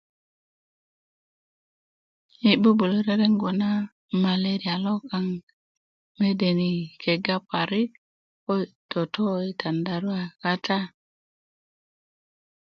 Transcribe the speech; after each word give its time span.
yi 2.41 2.51
bubulö 2.61 2.97
rereŋgu 3.07 3.49
na 3.61 3.69
maleria 4.23 4.75
lo 4.85 4.93
kaŋ 5.09 5.25
mede 6.19 6.49
ni 6.59 6.71
kega 7.01 7.37
parik 7.49 7.89
ko 8.43 8.51
yi 8.59 8.67
toto 8.91 9.25
i 9.49 9.51
tandarua 9.59 10.21
kata 10.43 10.79